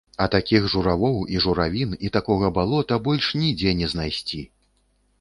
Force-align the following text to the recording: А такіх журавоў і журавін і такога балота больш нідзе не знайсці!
А 0.23 0.27
такіх 0.35 0.63
журавоў 0.71 1.19
і 1.35 1.43
журавін 1.45 1.95
і 2.09 2.13
такога 2.17 2.51
балота 2.57 3.01
больш 3.09 3.31
нідзе 3.45 3.79
не 3.83 3.95
знайсці! 3.97 4.47